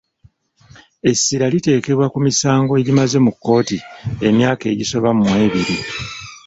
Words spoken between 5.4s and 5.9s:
ebiri.